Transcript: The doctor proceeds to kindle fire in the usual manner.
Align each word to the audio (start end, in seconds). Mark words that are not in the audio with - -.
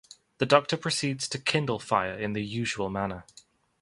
The 0.39 0.47
doctor 0.47 0.77
proceeds 0.77 1.29
to 1.29 1.37
kindle 1.37 1.77
fire 1.77 2.17
in 2.17 2.33
the 2.33 2.43
usual 2.43 2.89
manner. 2.89 3.23